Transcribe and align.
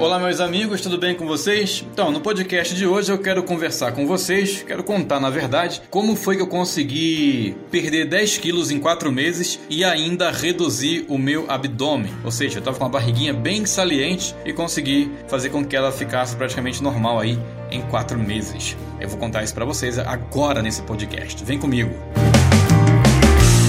Olá, 0.00 0.16
meus 0.16 0.38
amigos, 0.38 0.80
tudo 0.80 0.96
bem 0.96 1.12
com 1.12 1.26
vocês? 1.26 1.84
Então, 1.92 2.12
no 2.12 2.20
podcast 2.20 2.72
de 2.72 2.86
hoje 2.86 3.10
eu 3.10 3.18
quero 3.18 3.42
conversar 3.42 3.90
com 3.90 4.06
vocês, 4.06 4.62
quero 4.62 4.84
contar, 4.84 5.18
na 5.18 5.28
verdade, 5.28 5.82
como 5.90 6.14
foi 6.14 6.36
que 6.36 6.42
eu 6.42 6.46
consegui 6.46 7.56
perder 7.68 8.06
10 8.06 8.38
quilos 8.38 8.70
em 8.70 8.78
4 8.78 9.10
meses 9.10 9.58
e 9.68 9.82
ainda 9.82 10.30
reduzir 10.30 11.04
o 11.08 11.18
meu 11.18 11.50
abdômen. 11.50 12.14
Ou 12.24 12.30
seja, 12.30 12.60
eu 12.60 12.62
tava 12.62 12.78
com 12.78 12.84
uma 12.84 12.90
barriguinha 12.90 13.34
bem 13.34 13.66
saliente 13.66 14.36
e 14.44 14.52
consegui 14.52 15.10
fazer 15.26 15.50
com 15.50 15.64
que 15.64 15.74
ela 15.74 15.90
ficasse 15.90 16.36
praticamente 16.36 16.80
normal 16.80 17.18
aí 17.18 17.36
em 17.68 17.82
4 17.82 18.16
meses. 18.16 18.76
Eu 19.00 19.08
vou 19.08 19.18
contar 19.18 19.42
isso 19.42 19.54
para 19.54 19.64
vocês 19.64 19.98
agora 19.98 20.62
nesse 20.62 20.80
podcast. 20.82 21.42
Vem 21.44 21.58
comigo. 21.58 21.90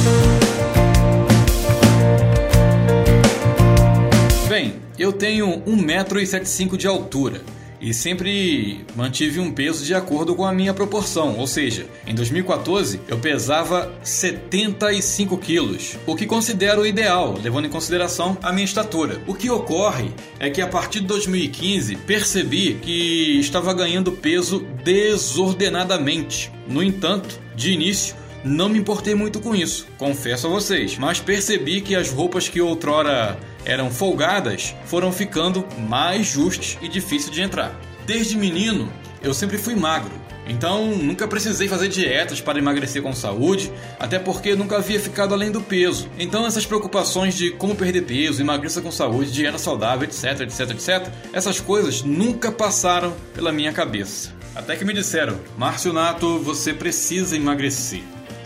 Bem, 0.04 0.39
eu 5.00 5.14
tenho 5.14 5.62
1,75m 5.62 6.76
de 6.76 6.88
altura 6.88 7.42
e 7.82 7.94
sempre 7.94 8.86
mantive 8.96 9.40
um 9.40 9.52
peso 9.52 9.86
de 9.86 9.94
acordo 9.94 10.36
com 10.36 10.46
a 10.46 10.52
minha 10.52 10.74
proporção, 10.74 11.38
ou 11.38 11.48
seja, 11.48 11.86
em 12.06 12.14
2014 12.14 13.00
eu 13.07 13.18
pesava 13.18 13.93
75 14.04 15.38
quilos, 15.38 15.98
o 16.06 16.16
que 16.16 16.26
considero 16.26 16.86
ideal, 16.86 17.38
levando 17.42 17.66
em 17.66 17.70
consideração 17.70 18.38
a 18.42 18.52
minha 18.52 18.66
estatura. 18.66 19.21
O 19.26 19.34
que 19.34 19.50
ocorre 19.50 20.12
é 20.40 20.50
que 20.50 20.62
a 20.62 20.68
partir 20.68 21.00
de 21.00 21.07
2015 21.07 21.96
percebi 21.96 22.76
que 22.82 23.40
estava 23.40 23.74
ganhando 23.74 24.12
peso 24.12 24.66
desordenadamente. 24.84 26.52
No 26.68 26.84
entanto, 26.84 27.40
de 27.56 27.71
início, 27.71 28.16
não 28.43 28.70
me 28.70 28.79
importei 28.79 29.16
muito 29.16 29.40
com 29.40 29.56
isso, 29.56 29.88
confesso 29.98 30.48
a 30.48 30.50
vocês, 30.50 30.98
mas 30.98 31.20
percebi 31.20 31.82
que 31.82 31.96
as 31.96 32.09
roupas 32.09 32.48
que 32.48 32.62
outrora 32.62 33.38
eram 33.66 33.92
folgadas 33.92 34.76
foram 34.86 35.12
ficando 35.12 35.66
mais 35.88 36.28
justas 36.28 36.78
e 36.81 36.88
difíceis 36.88 37.31
de 37.31 37.42
entrar. 37.42 37.76
Desde 38.06 38.38
menino, 38.38 38.92
eu 39.22 39.34
sempre 39.34 39.58
fui 39.58 39.76
magro, 39.76 40.12
então 40.50 40.88
nunca 40.96 41.28
precisei 41.28 41.68
fazer 41.68 41.88
dietas 41.90 42.42
para 42.42 42.58
emagrecer 42.58 43.04
com 43.04 43.14
saúde, 43.14 43.72
até 44.00 44.18
porque 44.18 44.56
nunca 44.56 44.78
havia 44.78 45.00
ficado 45.00 45.34
além 45.34 45.52
do 45.52 45.62
peso. 45.62 46.10
Então 46.18 46.46
essas 46.46 46.66
preocupações 46.66 47.36
de 47.36 47.52
como 47.52 47.76
perder 47.76 48.02
peso, 48.02 48.42
emagrecer 48.42 48.82
com 48.82 48.92
saúde, 48.92 49.32
dieta 49.32 49.60
saudável, 49.60 50.08
etc, 50.08 50.42
etc, 50.42 50.72
etc, 50.72 51.14
essas 51.32 51.60
coisas 51.60 52.02
nunca 52.02 52.52
passaram 52.52 53.14
pela 53.34 53.52
minha 53.52 53.72
cabeça. 53.72 54.34
Até 54.56 54.76
que 54.76 54.84
me 54.84 54.94
disseram, 54.94 55.40
Márcio 55.56 55.94
Nato, 55.94 56.40
você 56.40 56.73
precisa 56.73 57.36
emagrecer. 57.36 58.02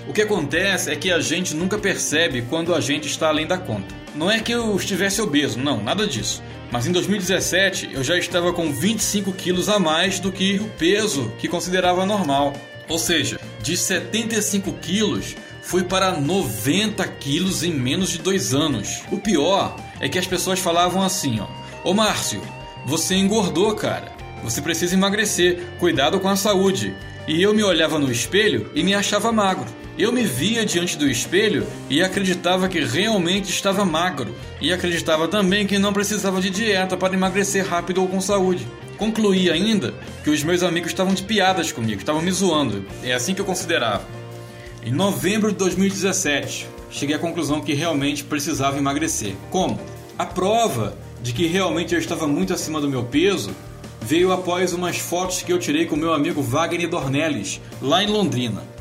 O 0.08 0.14
que 0.14 0.22
acontece 0.22 0.92
é 0.92 0.96
que 0.96 1.12
a 1.12 1.20
gente 1.20 1.56
nunca 1.56 1.78
percebe 1.78 2.42
quando 2.50 2.76
a 2.76 2.82
gente 2.82 3.08
está 3.08 3.30
além 3.30 3.48
da 3.48 3.58
conta. 3.58 3.96
Não 4.14 4.30
é 4.30 4.40
que 4.40 4.52
eu 4.52 4.76
estivesse 4.76 5.22
obeso, 5.22 5.58
não, 5.58 5.82
nada 5.82 6.06
disso. 6.06 6.44
Mas 6.72 6.86
em 6.86 6.92
2017 6.92 7.92
eu 7.94 8.04
já 8.04 8.18
estava 8.18 8.52
com 8.52 8.72
25 8.72 9.32
quilos 9.32 9.70
a 9.70 9.80
mais 9.80 10.20
do 10.20 10.32
que 10.32 10.58
o 10.58 10.68
peso 10.78 11.32
que 11.40 11.48
considerava 11.48 12.06
normal. 12.06 12.54
Ou 12.90 13.00
seja, 13.00 13.40
de 13.62 13.78
75 13.78 14.74
quilos 14.74 15.36
fui 15.62 15.84
para 15.84 16.20
90 16.20 17.08
quilos 17.08 17.64
em 17.64 17.72
menos 17.72 18.10
de 18.10 18.18
dois 18.18 18.54
anos. 18.54 19.04
O 19.10 19.18
pior 19.18 19.76
é 20.00 20.10
que 20.10 20.20
as 20.20 20.28
pessoas 20.28 20.60
falavam 20.60 21.02
assim, 21.02 21.40
ó. 21.40 21.48
Ô 21.88 21.94
Márcio, 21.94 22.42
você 22.86 23.16
engordou, 23.16 23.74
cara. 23.74 24.12
Você 24.44 24.62
precisa 24.62 24.96
emagrecer. 24.96 25.64
Cuidado 25.80 26.20
com 26.20 26.28
a 26.28 26.36
saúde. 26.36 26.94
E 27.26 27.42
eu 27.42 27.54
me 27.54 27.64
olhava 27.64 27.98
no 27.98 28.12
espelho 28.12 28.70
e 28.76 28.84
me 28.84 28.94
achava 28.94 29.32
magro. 29.32 29.83
Eu 29.98 30.12
me 30.12 30.24
via 30.24 30.66
diante 30.66 30.98
do 30.98 31.08
espelho 31.08 31.68
e 31.88 32.02
acreditava 32.02 32.68
que 32.68 32.80
realmente 32.84 33.52
estava 33.52 33.86
magro, 33.86 34.34
e 34.60 34.74
acreditava 34.74 35.28
também 35.28 35.68
que 35.68 35.78
não 35.78 35.94
precisava 35.94 36.42
de 36.42 36.50
dieta 36.50 36.98
para 36.98 37.14
emagrecer 37.14 37.68
rápido 37.68 38.02
ou 38.02 38.08
com 38.08 38.20
saúde. 38.20 38.68
Concluí 38.98 39.52
ainda 39.52 39.94
que 40.24 40.32
os 40.32 40.44
meus 40.44 40.64
amigos 40.64 40.90
estavam 40.90 41.14
de 41.14 41.22
piadas 41.22 41.72
comigo, 41.72 42.00
estavam 42.00 42.24
me 42.24 42.32
zoando, 42.32 42.84
é 43.04 43.14
assim 43.14 43.36
que 43.36 43.42
eu 43.42 43.46
considerava. 43.46 44.04
Em 44.84 44.92
novembro 44.92 45.52
de 45.52 45.58
2017, 45.60 46.68
cheguei 46.90 47.16
à 47.16 47.20
conclusão 47.20 47.62
que 47.62 47.74
realmente 47.74 48.24
precisava 48.24 48.80
emagrecer. 48.80 49.36
Como? 49.52 49.80
A 50.18 50.26
prova 50.26 50.98
de 51.22 51.34
que 51.34 51.46
realmente 51.46 51.94
eu 51.94 52.00
estava 52.00 52.26
muito 52.26 52.52
acima 52.52 52.82
do 52.82 52.90
meu 52.90 53.04
peso 53.04 53.52
veio 54.02 54.32
após 54.32 54.74
umas 54.74 54.98
fotos 54.98 55.44
que 55.44 55.54
eu 55.54 55.60
tirei 55.60 55.86
com 55.86 55.96
meu 55.96 56.14
amigo 56.14 56.42
Wagner 56.42 56.90
Dornelles, 56.90 57.62
lá 57.80 58.04
em 58.04 58.08
Londrina. 58.08 58.73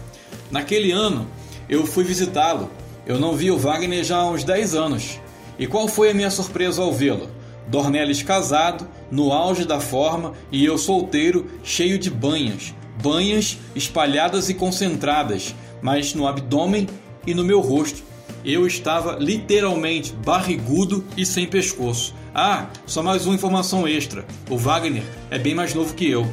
Naquele 0.53 0.93
ano, 0.93 1.27
eu 1.67 1.87
fui 1.87 2.05
visitá-lo. 2.05 2.71
Eu 3.07 3.19
não 3.19 3.35
vi 3.35 3.51
o 3.51 3.57
Wagner 3.57 4.05
já 4.05 4.19
há 4.19 4.31
uns 4.31 4.45
10 4.45 4.75
anos. 4.75 5.19
E 5.59 5.67
qual 5.67 5.89
foi 5.89 6.11
a 6.11 6.15
minha 6.15 6.31
surpresa 6.31 6.83
ao 6.83 6.93
vê-lo? 6.93 7.31
Dornelles 7.67 8.23
casado, 8.23 8.87
no 9.11 9.33
auge 9.33 9.65
da 9.65 9.81
forma, 9.81 10.35
e 10.51 10.63
eu 10.63 10.77
solteiro, 10.77 11.47
cheio 11.65 11.99
de 11.99 12.11
banhas. 12.11 12.75
Banhas 13.03 13.57
espalhadas 13.75 14.51
e 14.51 14.55
concentradas, 14.55 15.55
mas 15.81 16.13
no 16.13 16.27
abdômen 16.27 16.87
e 17.27 17.33
no 17.33 17.45
meu 17.45 17.61
rosto. 17.61 18.03
Eu 18.45 18.67
estava 18.67 19.17
literalmente 19.19 20.13
barrigudo 20.13 21.03
e 21.17 21.25
sem 21.25 21.47
pescoço. 21.47 22.15
Ah, 22.35 22.67
só 22.85 23.03
mais 23.03 23.25
uma 23.25 23.35
informação 23.35 23.89
extra: 23.89 24.27
o 24.51 24.59
Wagner 24.59 25.05
é 25.31 25.39
bem 25.39 25.55
mais 25.55 25.73
novo 25.73 25.95
que 25.95 26.11
eu. 26.11 26.27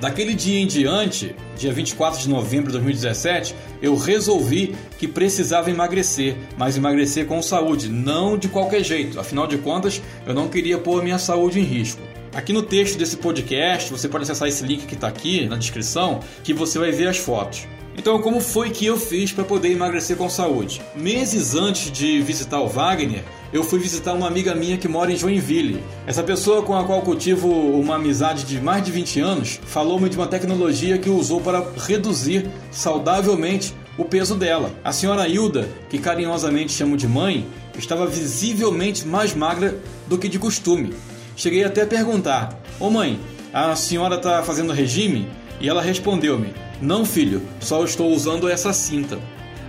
Daquele 0.00 0.32
dia 0.32 0.60
em 0.60 0.66
diante, 0.66 1.34
dia 1.56 1.72
24 1.72 2.20
de 2.20 2.28
novembro 2.28 2.66
de 2.66 2.72
2017, 2.74 3.52
eu 3.82 3.96
resolvi 3.96 4.76
que 4.96 5.08
precisava 5.08 5.70
emagrecer, 5.70 6.36
mas 6.56 6.76
emagrecer 6.76 7.26
com 7.26 7.42
saúde, 7.42 7.88
não 7.88 8.38
de 8.38 8.48
qualquer 8.48 8.84
jeito. 8.84 9.18
Afinal 9.18 9.48
de 9.48 9.58
contas, 9.58 10.00
eu 10.24 10.32
não 10.32 10.48
queria 10.48 10.78
pôr 10.78 11.02
minha 11.02 11.18
saúde 11.18 11.58
em 11.58 11.64
risco. 11.64 12.00
Aqui 12.32 12.52
no 12.52 12.62
texto 12.62 12.96
desse 12.96 13.16
podcast, 13.16 13.90
você 13.90 14.08
pode 14.08 14.22
acessar 14.22 14.46
esse 14.46 14.64
link 14.64 14.86
que 14.86 14.94
está 14.94 15.08
aqui 15.08 15.46
na 15.46 15.56
descrição, 15.56 16.20
que 16.44 16.54
você 16.54 16.78
vai 16.78 16.92
ver 16.92 17.08
as 17.08 17.16
fotos. 17.16 17.66
Então, 17.98 18.22
como 18.22 18.40
foi 18.40 18.70
que 18.70 18.86
eu 18.86 18.96
fiz 18.96 19.32
para 19.32 19.42
poder 19.42 19.72
emagrecer 19.72 20.16
com 20.16 20.30
saúde? 20.30 20.80
Meses 20.94 21.56
antes 21.56 21.90
de 21.90 22.22
visitar 22.22 22.60
o 22.60 22.68
Wagner, 22.68 23.24
eu 23.52 23.64
fui 23.64 23.80
visitar 23.80 24.12
uma 24.12 24.28
amiga 24.28 24.54
minha 24.54 24.78
que 24.78 24.86
mora 24.86 25.10
em 25.10 25.16
Joinville. 25.16 25.82
Essa 26.06 26.22
pessoa 26.22 26.62
com 26.62 26.76
a 26.76 26.84
qual 26.84 27.02
cultivo 27.02 27.48
uma 27.48 27.96
amizade 27.96 28.44
de 28.44 28.60
mais 28.60 28.84
de 28.84 28.92
20 28.92 29.18
anos 29.18 29.60
falou-me 29.66 30.08
de 30.08 30.16
uma 30.16 30.28
tecnologia 30.28 30.96
que 30.96 31.10
usou 31.10 31.40
para 31.40 31.66
reduzir 31.76 32.48
saudavelmente 32.70 33.74
o 33.98 34.04
peso 34.04 34.36
dela. 34.36 34.70
A 34.84 34.92
senhora 34.92 35.26
Hilda, 35.26 35.68
que 35.90 35.98
carinhosamente 35.98 36.70
chamo 36.70 36.96
de 36.96 37.08
mãe, 37.08 37.48
estava 37.76 38.06
visivelmente 38.06 39.08
mais 39.08 39.34
magra 39.34 39.76
do 40.06 40.16
que 40.16 40.28
de 40.28 40.38
costume. 40.38 40.94
Cheguei 41.34 41.64
até 41.64 41.82
a 41.82 41.86
perguntar: 41.86 42.62
Ô 42.78 42.86
oh 42.86 42.90
mãe, 42.90 43.18
a 43.52 43.74
senhora 43.74 44.14
está 44.14 44.40
fazendo 44.44 44.72
regime? 44.72 45.28
E 45.60 45.68
ela 45.68 45.82
respondeu-me: 45.82 46.54
Não, 46.80 47.04
filho, 47.04 47.42
só 47.60 47.84
estou 47.84 48.12
usando 48.12 48.48
essa 48.48 48.72
cinta. 48.72 49.18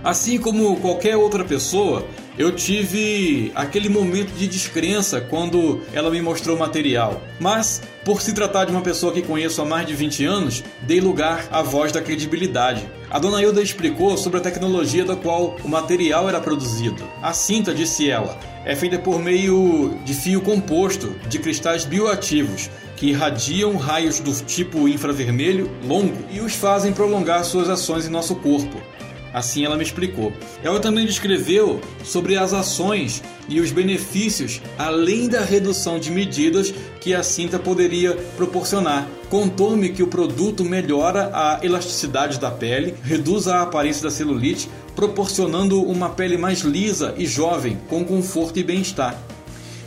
Assim 0.02 0.38
como 0.38 0.76
qualquer 0.76 1.16
outra 1.16 1.44
pessoa, 1.44 2.06
eu 2.38 2.52
tive 2.52 3.52
aquele 3.54 3.88
momento 3.88 4.32
de 4.32 4.46
descrença 4.46 5.20
quando 5.20 5.82
ela 5.92 6.10
me 6.10 6.22
mostrou 6.22 6.56
o 6.56 6.58
material. 6.58 7.20
Mas, 7.38 7.82
por 8.04 8.22
se 8.22 8.32
tratar 8.32 8.64
de 8.64 8.72
uma 8.72 8.80
pessoa 8.80 9.12
que 9.12 9.20
conheço 9.20 9.60
há 9.60 9.64
mais 9.64 9.86
de 9.86 9.94
20 9.94 10.24
anos, 10.24 10.64
dei 10.82 11.00
lugar 11.00 11.46
à 11.50 11.60
voz 11.60 11.92
da 11.92 12.00
credibilidade. 12.00 12.88
A 13.10 13.18
dona 13.18 13.42
Hilda 13.42 13.60
explicou 13.60 14.16
sobre 14.16 14.38
a 14.38 14.40
tecnologia 14.40 15.04
da 15.04 15.16
qual 15.16 15.56
o 15.64 15.68
material 15.68 16.28
era 16.28 16.40
produzido. 16.40 17.02
A 17.20 17.32
cinta, 17.32 17.74
disse 17.74 18.08
ela, 18.08 18.38
é 18.64 18.76
feita 18.76 19.00
por 19.00 19.18
meio 19.18 19.98
de 20.04 20.14
fio 20.14 20.40
composto 20.40 21.16
de 21.28 21.40
cristais 21.40 21.84
bioativos 21.84 22.70
que 22.94 23.08
irradiam 23.08 23.76
raios 23.76 24.20
do 24.20 24.32
tipo 24.44 24.86
infravermelho 24.86 25.68
longo 25.84 26.16
e 26.30 26.38
os 26.38 26.54
fazem 26.54 26.92
prolongar 26.92 27.44
suas 27.44 27.68
ações 27.68 28.06
em 28.06 28.10
nosso 28.10 28.36
corpo. 28.36 28.80
Assim 29.34 29.64
ela 29.64 29.76
me 29.76 29.82
explicou. 29.82 30.32
Ela 30.62 30.78
também 30.78 31.04
descreveu 31.04 31.80
sobre 32.04 32.36
as 32.36 32.52
ações 32.52 33.24
e 33.50 33.60
os 33.60 33.72
benefícios, 33.72 34.62
além 34.78 35.28
da 35.28 35.40
redução 35.40 35.98
de 35.98 36.10
medidas 36.10 36.72
que 37.00 37.12
a 37.12 37.22
cinta 37.22 37.58
poderia 37.58 38.14
proporcionar. 38.36 39.06
Contou-me 39.28 39.90
que 39.90 40.02
o 40.02 40.06
produto 40.06 40.64
melhora 40.64 41.30
a 41.34 41.60
elasticidade 41.62 42.38
da 42.38 42.50
pele, 42.50 42.94
reduz 43.02 43.48
a 43.48 43.62
aparência 43.62 44.04
da 44.04 44.10
celulite, 44.10 44.70
proporcionando 44.94 45.82
uma 45.82 46.10
pele 46.10 46.38
mais 46.38 46.60
lisa 46.60 47.14
e 47.18 47.26
jovem, 47.26 47.78
com 47.88 48.04
conforto 48.04 48.58
e 48.58 48.64
bem-estar. 48.64 49.20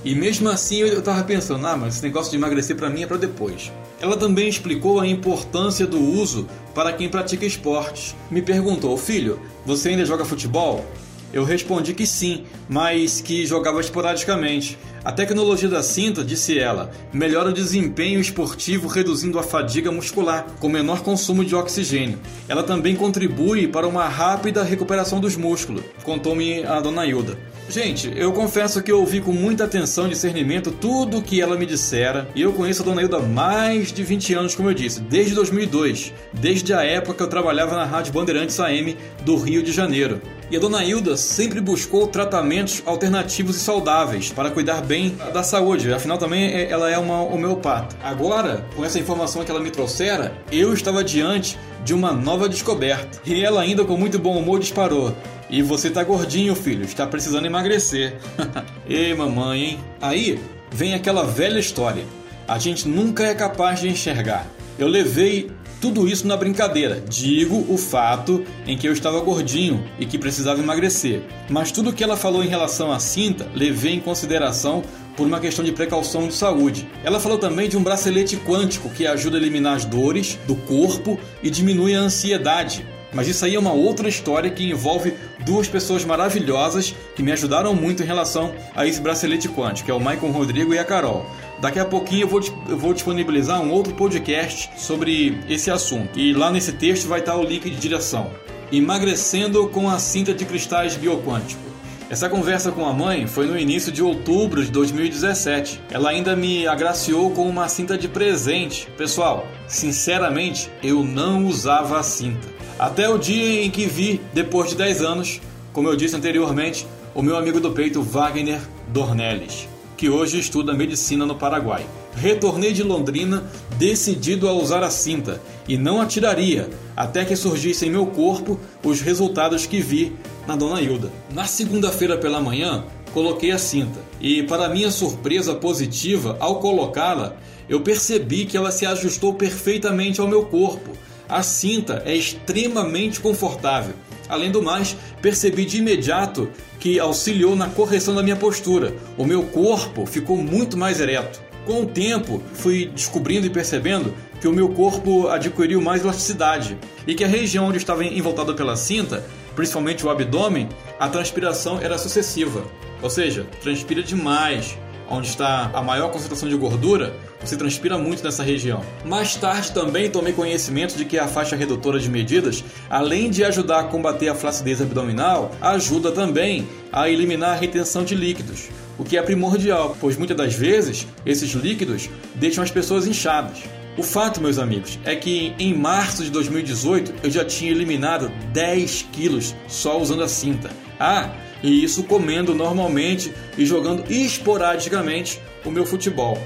E 0.06 0.14
mesmo 0.14 0.50
assim 0.50 0.80
eu 0.80 1.00
estava 1.00 1.24
pensando, 1.24 1.66
ah, 1.66 1.78
mas 1.78 1.96
esse 1.96 2.04
negócio 2.04 2.30
de 2.30 2.38
emagrecer 2.38 2.76
para 2.76 2.90
mim 2.90 3.04
é 3.04 3.08
para 3.08 3.16
depois. 3.16 3.72
Ela 4.02 4.18
também 4.18 4.50
explicou 4.50 5.00
a 5.00 5.08
importância 5.08 5.88
do 5.88 5.98
uso 5.98 6.46
para 6.76 6.92
quem 6.92 7.08
pratica 7.08 7.46
esportes. 7.46 8.14
Me 8.30 8.42
perguntou, 8.42 8.98
filho, 8.98 9.40
você 9.66 9.90
ainda 9.90 10.06
joga 10.06 10.26
futebol? 10.26 10.86
Eu 11.34 11.44
respondi 11.44 11.96
que 11.96 12.06
sim, 12.06 12.44
mas 12.70 13.20
que 13.20 13.46
jogava 13.46 13.82
esporadicamente. 13.82 14.78
A 15.04 15.12
tecnologia 15.12 15.68
da 15.68 15.82
cinta, 15.82 16.24
disse 16.24 16.58
ela, 16.60 16.92
melhora 17.12 17.50
o 17.50 17.54
desempenho 17.54 18.22
esportivo 18.22 18.88
reduzindo 18.88 19.40
a 19.40 19.44
fadiga 19.44 19.92
muscular, 19.92 20.46
com 20.60 20.70
menor 20.70 21.02
consumo 21.02 21.44
de 21.44 21.56
oxigênio. 21.56 22.20
Ela 22.48 22.64
também 22.64 22.96
contribui 22.96 23.68
para 23.68 23.88
uma 23.88 24.08
rápida 24.08 24.64
recuperação 24.64 25.20
dos 25.20 25.36
músculos, 25.36 25.84
contou-me 26.04 26.64
a 26.64 26.80
dona 26.80 27.06
Hilda. 27.06 27.38
Gente, 27.70 28.12
eu 28.16 28.32
confesso 28.34 28.84
que 28.84 28.92
eu 28.92 29.00
ouvi 29.00 29.22
com 29.22 29.32
muita 29.32 29.64
atenção 29.64 30.06
e 30.06 30.10
discernimento 30.10 30.70
tudo 30.70 31.18
o 31.18 31.22
que 31.22 31.42
ela 31.42 31.58
me 31.58 31.66
dissera 31.66 32.28
e 32.36 32.42
eu 32.42 32.54
conheço 32.54 32.82
a 32.82 32.86
Dona 32.86 33.02
Hilda 33.02 33.18
há 33.18 33.22
mais 33.22 33.92
de 33.92 34.04
20 34.04 34.34
anos, 34.34 34.56
como 34.56 34.70
eu 34.70 34.74
disse, 34.74 35.00
desde 35.00 35.34
2002, 35.34 36.14
desde 36.34 36.74
a 36.74 36.84
época 36.84 37.16
que 37.16 37.24
eu 37.24 37.28
trabalhava 37.28 37.76
na 37.76 37.86
Rádio 37.86 38.14
Bandeirantes 38.14 38.60
AM 38.60 38.98
do 39.24 39.38
Rio 39.38 39.64
de 39.64 39.72
Janeiro. 39.72 40.22
E 40.52 40.58
a 40.58 40.60
Dona 40.60 40.84
Hilda 40.84 41.18
sempre 41.18 41.60
buscou 41.62 42.06
tratamentos 42.06 42.84
alternativos 42.86 43.56
e 43.56 43.60
saudáveis 43.60 44.30
para 44.30 44.52
cuidar 44.52 44.82
bem 44.82 45.16
da 45.34 45.42
saúde, 45.42 45.92
afinal 45.92 46.18
também 46.18 46.54
é, 46.54 46.70
ela 46.70 46.92
é 46.92 46.98
uma 46.98 47.24
homeopata. 47.24 47.96
Agora, 48.04 48.66
com 48.76 48.86
essa 48.86 49.00
informação 49.00 49.44
que 49.44 49.50
ela 49.50 49.60
me 49.60 49.72
trouxera, 49.72 50.34
eu 50.52 50.74
estava 50.74 51.04
diante 51.04 51.58
de 51.84 51.94
uma 51.94 52.12
nova 52.12 52.48
descoberta. 52.48 53.20
E 53.26 53.44
ela 53.44 53.62
ainda 53.62 53.84
com 53.84 53.98
muito 53.98 54.18
bom 54.18 54.38
humor 54.38 54.60
disparou. 54.60 55.16
E 55.54 55.62
você 55.62 55.92
tá 55.92 56.04
gordinho, 56.04 56.56
filho, 56.56 56.84
está 56.84 57.06
precisando 57.06 57.46
emagrecer. 57.46 58.18
Ei, 58.90 59.14
mamãe, 59.14 59.64
hein? 59.64 59.80
Aí 60.02 60.40
vem 60.72 60.96
aquela 60.96 61.24
velha 61.24 61.60
história. 61.60 62.04
A 62.48 62.58
gente 62.58 62.88
nunca 62.88 63.24
é 63.24 63.36
capaz 63.36 63.80
de 63.80 63.88
enxergar. 63.88 64.48
Eu 64.80 64.88
levei 64.88 65.52
tudo 65.80 66.08
isso 66.08 66.26
na 66.26 66.36
brincadeira. 66.36 67.04
Digo 67.08 67.68
o 67.70 67.78
fato 67.78 68.44
em 68.66 68.76
que 68.76 68.88
eu 68.88 68.94
estava 68.94 69.22
gordinho 69.22 69.86
e 70.00 70.08
que 70.08 70.18
precisava 70.18 70.60
emagrecer. 70.60 71.22
Mas 71.48 71.72
tudo 71.72 71.94
que 71.94 72.04
ela 72.04 72.18
falou 72.18 72.44
em 72.44 72.50
relação 72.50 72.92
à 72.92 72.98
cinta, 73.00 73.48
levei 73.54 73.94
em 73.94 74.00
consideração 74.00 74.82
por 75.16 75.28
uma 75.28 75.40
questão 75.40 75.64
de 75.64 75.72
precaução 75.72 76.28
de 76.28 76.34
saúde. 76.34 76.90
Ela 77.04 77.20
falou 77.20 77.38
também 77.38 77.70
de 77.70 77.78
um 77.78 77.84
bracelete 77.84 78.38
quântico 78.38 78.90
que 78.90 79.06
ajuda 79.06 79.38
a 79.38 79.40
eliminar 79.40 79.76
as 79.76 79.86
dores 79.86 80.40
do 80.48 80.56
corpo 80.56 81.20
e 81.44 81.52
diminui 81.52 81.94
a 81.94 82.00
ansiedade. 82.00 82.84
Mas 83.14 83.28
isso 83.28 83.46
aí 83.46 83.56
é 83.56 83.60
uma 83.60 83.72
outra 83.72 84.10
história 84.10 84.50
que 84.50 84.64
envolve 84.64 85.14
duas 85.46 85.68
pessoas 85.68 86.04
maravilhosas 86.06 86.96
que 87.16 87.24
me 87.24 87.32
ajudaram 87.32 87.76
muito 87.76 88.04
em 88.04 88.06
relação 88.06 88.54
a 88.76 88.86
esse 88.86 89.02
bracelete 89.02 89.50
quântico, 89.50 89.86
que 89.86 89.92
é 89.92 89.94
o 89.94 90.00
Michael 90.00 90.32
Rodrigo 90.32 90.74
e 90.74 90.80
a 90.80 90.84
Carol. 90.84 91.26
Daqui 91.60 91.80
a 91.80 91.86
pouquinho 91.86 92.24
eu 92.24 92.28
vou, 92.28 92.42
eu 92.68 92.78
vou 92.78 92.94
disponibilizar 92.94 93.62
um 93.62 93.72
outro 93.72 93.94
podcast 93.94 94.70
sobre 94.78 95.40
esse 95.48 95.72
assunto. 95.72 96.20
E 96.20 96.34
lá 96.34 96.52
nesse 96.52 96.74
texto 96.74 97.08
vai 97.08 97.20
estar 97.20 97.36
o 97.36 97.44
link 97.44 97.70
de 97.70 97.78
direção. 97.78 98.32
Emagrecendo 98.72 99.68
com 99.70 99.90
a 99.90 100.00
cinta 100.00 100.34
de 100.34 100.46
cristais 100.46 100.96
bioquântico. 100.96 101.74
Essa 102.10 102.30
conversa 102.30 102.72
com 102.72 102.86
a 102.86 102.94
mãe 102.94 103.26
foi 103.26 103.48
no 103.48 103.58
início 103.58 103.92
de 103.92 104.04
outubro 104.04 104.64
de 104.64 104.70
2017. 104.70 105.82
Ela 105.90 106.12
ainda 106.12 106.36
me 106.36 106.68
agraciou 106.68 107.32
com 107.32 107.48
uma 107.48 107.68
cinta 107.68 107.98
de 107.98 108.08
presente. 108.08 108.88
Pessoal, 108.98 109.48
sinceramente, 109.68 110.70
eu 110.84 111.04
não 111.04 111.46
usava 111.46 112.00
a 112.00 112.04
cinta. 112.04 112.53
Até 112.84 113.08
o 113.08 113.18
dia 113.18 113.64
em 113.64 113.72
que 113.72 113.86
vi, 113.86 114.20
depois 114.34 114.72
de 114.72 114.76
10 114.76 115.04
anos, 115.04 115.40
como 115.72 115.88
eu 115.88 115.96
disse 115.96 116.18
anteriormente, 116.18 116.86
o 117.16 117.22
meu 117.22 117.38
amigo 117.38 117.62
do 117.62 117.72
peito 117.72 118.02
Wagner 118.02 118.60
Dornelles, 118.90 119.70
que 119.96 120.10
hoje 120.10 120.38
estuda 120.38 120.74
medicina 120.74 121.26
no 121.26 121.34
Paraguai. 121.34 121.86
Retornei 122.14 122.74
de 122.74 122.84
Londrina 122.84 123.50
decidido 123.78 124.50
a 124.50 124.52
usar 124.52 124.84
a 124.84 124.90
cinta 124.90 125.42
e 125.66 125.78
não 125.78 126.02
a 126.02 126.06
tiraria 126.06 126.70
até 126.94 127.24
que 127.24 127.38
surgissem 127.38 127.88
em 127.88 127.94
meu 127.94 128.06
corpo 128.08 128.60
os 128.84 129.00
resultados 129.00 129.66
que 129.66 129.80
vi 129.80 130.12
na 130.46 130.58
Dona 130.58 130.82
Hilda. 130.82 131.10
Na 131.34 131.46
segunda-feira 131.46 132.18
pela 132.18 132.42
manhã, 132.42 132.84
coloquei 133.14 133.52
a 133.52 133.58
cinta 133.58 134.02
e, 134.20 134.44
para 134.44 134.68
minha 134.68 134.92
surpresa 134.92 135.56
positiva, 135.56 136.36
ao 136.38 136.60
colocá-la, 136.60 137.38
eu 137.70 137.80
percebi 137.80 138.44
que 138.44 138.58
ela 138.58 138.72
se 138.72 138.86
ajustou 138.86 139.36
perfeitamente 139.36 140.20
ao 140.20 140.28
meu 140.28 140.44
corpo 140.48 140.92
a 141.34 141.42
cinta 141.42 142.04
é 142.06 142.16
extremamente 142.16 143.20
confortável. 143.20 143.96
Além 144.30 144.52
do 144.52 144.62
mais, 144.62 144.96
percebi 145.20 145.66
de 145.66 145.80
imediato 145.80 146.48
que 146.80 147.00
auxiliou 147.00 147.56
na 147.56 147.68
correção 147.70 148.14
da 148.14 148.22
minha 148.22 148.36
postura. 148.36 148.96
O 149.18 149.26
meu 149.26 149.44
corpo 149.44 150.06
ficou 150.06 150.38
muito 150.38 150.78
mais 150.78 151.00
ereto. 151.00 151.42
Com 151.66 151.82
o 151.82 151.86
tempo, 151.86 152.44
fui 152.54 152.86
descobrindo 152.86 153.48
e 153.48 153.50
percebendo 153.50 154.14
que 154.40 154.48
o 154.48 154.54
meu 154.54 154.70
corpo 154.70 155.28
adquiriu 155.28 155.82
mais 155.82 156.04
elasticidade 156.04 156.78
e 157.08 157.16
que 157.16 157.24
a 157.24 157.28
região 157.28 157.68
onde 157.68 157.78
estava 157.78 158.04
envoltada 158.04 158.54
pela 158.54 158.76
cinta, 158.76 159.26
principalmente 159.56 160.06
o 160.06 160.10
abdômen, 160.10 160.70
a 161.00 161.08
transpiração 161.08 161.80
era 161.82 161.98
sucessiva. 161.98 162.64
Ou 163.02 163.10
seja, 163.10 163.48
transpira 163.62 164.04
demais, 164.04 164.78
onde 165.10 165.28
está 165.28 165.70
a 165.74 165.82
maior 165.82 166.12
concentração 166.12 166.48
de 166.48 166.56
gordura, 166.56 167.14
você 167.40 167.58
transpira 167.58 167.98
muito 167.98 168.24
nessa 168.24 168.44
região. 168.44 168.82
Mais 169.06 169.36
tarde 169.36 169.72
também 169.72 170.10
tomei 170.10 170.34
conhecimento 170.34 170.96
de 170.96 171.06
que 171.06 171.18
a 171.18 171.28
faixa 171.28 171.56
redutora 171.56 172.00
de 172.00 172.10
medidas, 172.10 172.64
além 172.90 173.30
de 173.30 173.44
ajudar 173.44 173.80
a 173.80 173.84
combater 173.86 174.30
a 174.30 174.36
flacidez 174.36 174.82
abdominal, 174.82 175.52
ajuda 175.62 176.12
também 176.12 176.68
a 176.92 177.10
eliminar 177.10 177.52
a 177.52 177.60
retenção 177.60 178.04
de 178.04 178.16
líquidos, 178.16 178.70
o 178.98 179.04
que 179.04 179.18
é 179.18 179.22
primordial, 179.22 179.98
pois 180.00 180.18
muitas 180.18 180.38
das 180.38 180.54
vezes 180.54 181.08
esses 181.26 181.52
líquidos 181.52 182.10
deixam 182.36 182.64
as 182.64 182.72
pessoas 182.72 183.08
inchadas. 183.08 183.64
O 183.96 184.02
fato, 184.02 184.42
meus 184.42 184.58
amigos, 184.58 184.98
é 185.06 185.16
que 185.16 185.54
em 185.60 185.72
março 185.72 186.24
de 186.24 186.32
2018 186.32 187.14
eu 187.24 187.30
já 187.30 187.46
tinha 187.46 187.70
eliminado 187.70 188.32
10 188.52 189.06
quilos 189.12 189.54
só 189.68 190.02
usando 190.02 190.24
a 190.24 190.28
cinta. 190.28 190.72
Ah, 191.06 191.32
e 191.62 191.84
isso 191.84 192.06
comendo 192.06 192.56
normalmente 192.56 193.34
e 193.58 193.66
jogando 193.66 194.10
esporadicamente 194.10 195.38
o 195.66 195.70
meu 195.70 195.86
futebol, 195.86 196.38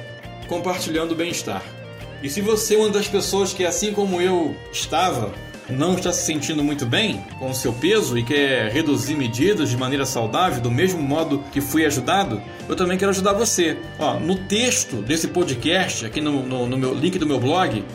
compartilhando 0.48 1.13
bem-estar. 1.13 1.62
E 2.24 2.27
se 2.27 2.42
você 2.42 2.74
é 2.74 2.80
uma 2.80 2.89
das 2.89 3.07
pessoas 3.07 3.54
que, 3.54 3.63
assim 3.63 3.94
como 3.94 4.19
eu 4.19 4.56
estava, 4.74 5.31
não 5.69 5.94
está 5.94 6.12
se 6.12 6.25
sentindo 6.25 6.63
muito 6.63 6.88
bem 6.88 7.24
com 7.38 7.51
o 7.51 7.54
seu 7.54 7.71
peso 7.71 8.18
e 8.18 8.24
quer 8.24 8.71
reduzir 8.71 9.15
medidas 9.15 9.69
de 9.69 9.77
maneira 9.77 10.07
saudável, 10.07 10.59
do 10.59 10.71
mesmo 10.71 11.04
modo 11.04 11.44
que 11.51 11.62
fui 11.62 11.86
ajudado, 11.86 12.42
eu 12.68 12.75
também 12.75 12.98
quero 12.98 13.12
ajudar 13.12 13.33
você. 13.33 13.77
Ó, 14.00 14.19
no 14.19 14.38
texto 14.38 15.04
desse 15.04 15.27
podcast, 15.27 16.04
aqui 16.04 16.19
no, 16.19 16.42
no, 16.42 16.65
no 16.65 16.77
meu 16.80 16.95
link 16.95 17.19
do 17.19 17.27
meu 17.27 17.39
blog, 17.39 17.86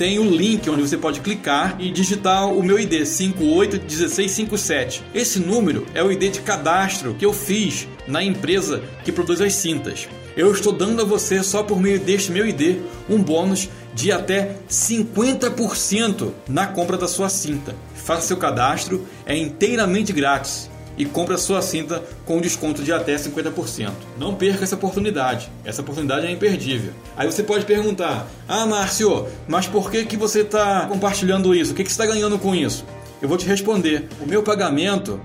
tem 0.00 0.18
o 0.18 0.24
link 0.24 0.68
onde 0.70 0.80
você 0.80 0.96
pode 0.96 1.20
clicar 1.20 1.76
e 1.78 1.90
digitar 1.90 2.50
o 2.50 2.62
meu 2.62 2.80
ID 2.80 3.04
581657. 3.04 5.04
Esse 5.14 5.38
número 5.38 5.86
é 5.92 6.02
o 6.02 6.10
ID 6.10 6.32
de 6.32 6.40
cadastro 6.40 7.12
que 7.12 7.26
eu 7.26 7.34
fiz 7.34 7.86
na 8.08 8.22
empresa 8.22 8.82
que 9.04 9.12
produz 9.12 9.42
as 9.42 9.52
cintas. 9.52 10.08
Eu 10.34 10.50
estou 10.52 10.72
dando 10.72 11.02
a 11.02 11.04
você 11.04 11.42
só 11.42 11.62
por 11.62 11.78
meio 11.78 12.00
deste 12.00 12.32
meu 12.32 12.48
ID 12.48 12.78
um 13.10 13.22
bônus 13.22 13.68
de 13.94 14.10
até 14.10 14.56
50% 14.70 16.30
na 16.48 16.66
compra 16.66 16.96
da 16.96 17.06
sua 17.06 17.28
cinta. 17.28 17.76
Faça 17.94 18.28
seu 18.28 18.38
cadastro, 18.38 19.06
é 19.26 19.36
inteiramente 19.36 20.14
grátis 20.14 20.69
e 21.00 21.06
compre 21.06 21.34
a 21.34 21.38
sua 21.38 21.62
cinta 21.62 22.04
com 22.26 22.42
desconto 22.42 22.82
de 22.82 22.92
até 22.92 23.16
50%. 23.16 23.90
Não 24.18 24.34
perca 24.34 24.64
essa 24.64 24.74
oportunidade. 24.74 25.50
Essa 25.64 25.80
oportunidade 25.80 26.26
é 26.26 26.30
imperdível. 26.30 26.92
Aí 27.16 27.26
você 27.26 27.42
pode 27.42 27.64
perguntar: 27.64 28.28
Ah, 28.46 28.66
Márcio, 28.66 29.26
mas 29.48 29.66
por 29.66 29.90
que, 29.90 30.04
que 30.04 30.14
você 30.14 30.42
está 30.42 30.84
compartilhando 30.86 31.54
isso? 31.54 31.72
O 31.72 31.74
que, 31.74 31.84
que 31.84 31.90
você 31.90 32.02
está 32.02 32.04
ganhando 32.04 32.38
com 32.38 32.54
isso? 32.54 32.84
Eu 33.22 33.30
vou 33.30 33.38
te 33.38 33.46
responder. 33.46 34.10
O 34.20 34.26
meu 34.26 34.42
pagamento 34.42 35.18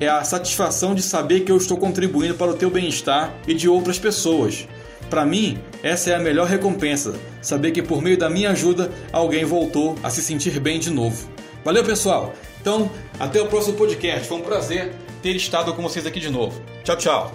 é 0.00 0.08
a 0.08 0.24
satisfação 0.24 0.94
de 0.94 1.02
saber 1.02 1.40
que 1.40 1.52
eu 1.52 1.58
estou 1.58 1.76
contribuindo 1.76 2.34
para 2.34 2.50
o 2.50 2.54
teu 2.54 2.70
bem-estar 2.70 3.34
e 3.46 3.52
de 3.52 3.68
outras 3.68 3.98
pessoas. 3.98 4.66
Para 5.10 5.26
mim, 5.26 5.58
essa 5.82 6.08
é 6.08 6.14
a 6.14 6.18
melhor 6.18 6.46
recompensa, 6.46 7.14
saber 7.42 7.72
que 7.72 7.82
por 7.82 8.00
meio 8.00 8.16
da 8.16 8.30
minha 8.30 8.50
ajuda 8.50 8.90
alguém 9.12 9.44
voltou 9.44 9.94
a 10.02 10.08
se 10.08 10.22
sentir 10.22 10.58
bem 10.58 10.78
de 10.78 10.90
novo. 10.90 11.28
Valeu, 11.62 11.84
pessoal! 11.84 12.32
Então, 12.60 12.90
até 13.20 13.42
o 13.42 13.46
próximo 13.46 13.76
podcast. 13.76 14.26
Foi 14.26 14.38
um 14.38 14.42
prazer 14.42 14.94
ter 15.22 15.36
estado 15.36 15.74
com 15.74 15.82
vocês 15.82 16.06
aqui 16.06 16.20
de 16.20 16.30
novo. 16.30 16.60
Tchau, 16.84 16.96
tchau. 16.96 17.32